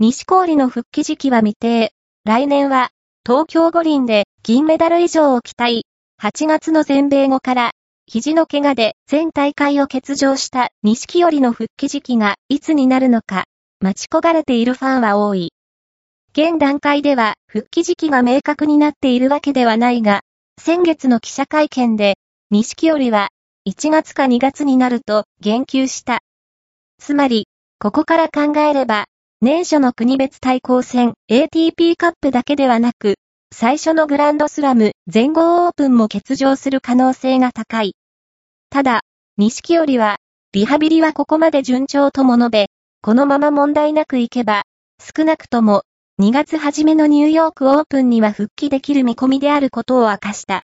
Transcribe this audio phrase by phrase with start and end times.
[0.00, 1.92] 西氷の復帰時期は未定。
[2.24, 2.90] 来年は、
[3.26, 5.86] 東京五輪で銀メダル以上を期待。
[6.22, 7.72] 8月の全米後から、
[8.06, 13.46] 肘の怪我で全大会を欠場した錦織の復帰時期がいつになるのか、
[13.80, 15.52] 待ち焦がれているファンは多い。
[16.30, 20.20] 現段階では復帰時期が明確になっているわけではないが、
[20.60, 22.14] 先月の記者会見で、
[22.52, 23.30] 錦織は
[23.68, 26.20] 1月か2月になると言及した。
[27.00, 27.48] つまり、
[27.80, 29.06] ここから考えれば、
[29.40, 33.14] 年初の国別対抗戦 ATP カップだけではなく、
[33.54, 37.94] 最初のグランドスラム全豪オープンも欠場する可能性が高い。
[38.68, 39.02] ただ、
[39.36, 40.16] 錦織は、
[40.52, 42.66] リハビリはここまで順調とも述べ、
[43.00, 44.62] このまま問題なくいけば、
[44.98, 45.82] 少なくとも
[46.20, 50.56] 2月初めのニューヨークオープンには復帰できる見込みであることを明かした。